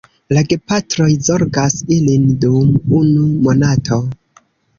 [0.35, 4.01] La gepatroj zorgas ilin dum unu monato.